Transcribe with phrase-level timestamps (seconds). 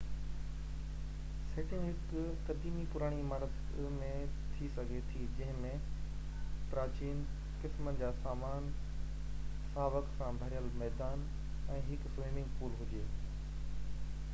[1.55, 3.59] setting هڪ قديمي پراڻي عمارت
[3.97, 4.07] ۾
[4.53, 5.75] ٿي سگهي ٿي جنهن ۾
[6.73, 7.21] پراچين
[7.65, 8.73] قسمن جو سامان
[9.77, 11.29] ساوڪ سان ڀريل ميدان
[11.79, 13.05] ۽ هڪ سوئمنگ پول هجي